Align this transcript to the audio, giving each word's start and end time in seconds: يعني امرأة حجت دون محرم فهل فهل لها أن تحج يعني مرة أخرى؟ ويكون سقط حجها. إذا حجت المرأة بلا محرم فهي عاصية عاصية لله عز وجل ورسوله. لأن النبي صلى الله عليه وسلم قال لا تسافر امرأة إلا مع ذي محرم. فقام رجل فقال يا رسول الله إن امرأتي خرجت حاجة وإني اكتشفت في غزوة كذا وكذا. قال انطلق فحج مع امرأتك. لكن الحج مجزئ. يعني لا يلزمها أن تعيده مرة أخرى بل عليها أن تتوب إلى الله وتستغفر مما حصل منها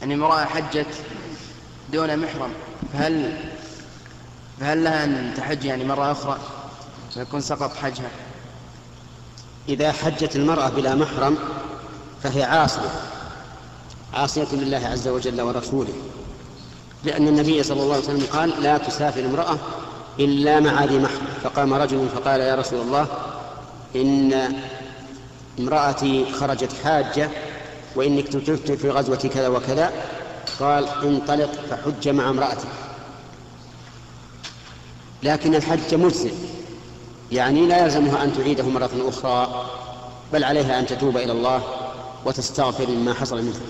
يعني 0.00 0.14
امرأة 0.14 0.44
حجت 0.44 0.86
دون 1.92 2.16
محرم 2.16 2.52
فهل 2.92 3.38
فهل 4.60 4.84
لها 4.84 5.04
أن 5.04 5.34
تحج 5.36 5.64
يعني 5.64 5.84
مرة 5.84 6.12
أخرى؟ 6.12 6.38
ويكون 7.16 7.40
سقط 7.40 7.76
حجها. 7.76 8.10
إذا 9.68 9.92
حجت 9.92 10.36
المرأة 10.36 10.68
بلا 10.68 10.94
محرم 10.94 11.38
فهي 12.22 12.42
عاصية 12.42 12.90
عاصية 14.14 14.46
لله 14.52 14.86
عز 14.86 15.08
وجل 15.08 15.40
ورسوله. 15.40 15.92
لأن 17.04 17.28
النبي 17.28 17.62
صلى 17.62 17.82
الله 17.82 17.94
عليه 17.94 18.04
وسلم 18.04 18.26
قال 18.32 18.62
لا 18.62 18.78
تسافر 18.78 19.24
امرأة 19.24 19.58
إلا 20.18 20.60
مع 20.60 20.84
ذي 20.84 20.98
محرم. 20.98 21.26
فقام 21.42 21.74
رجل 21.74 22.08
فقال 22.14 22.40
يا 22.40 22.54
رسول 22.54 22.80
الله 22.80 23.06
إن 23.96 24.52
امرأتي 25.58 26.32
خرجت 26.32 26.72
حاجة 26.84 27.30
وإني 27.96 28.20
اكتشفت 28.20 28.72
في 28.72 28.90
غزوة 28.90 29.16
كذا 29.16 29.48
وكذا. 29.48 29.92
قال 30.60 30.88
انطلق 30.88 31.50
فحج 31.70 32.08
مع 32.08 32.30
امرأتك. 32.30 32.68
لكن 35.22 35.54
الحج 35.54 35.94
مجزئ. 35.94 36.32
يعني 37.32 37.66
لا 37.66 37.84
يلزمها 37.84 38.24
أن 38.24 38.32
تعيده 38.32 38.64
مرة 38.64 38.90
أخرى 39.08 39.66
بل 40.32 40.44
عليها 40.44 40.78
أن 40.78 40.86
تتوب 40.86 41.16
إلى 41.16 41.32
الله 41.32 41.62
وتستغفر 42.24 42.90
مما 42.90 43.14
حصل 43.14 43.42
منها 43.42 43.60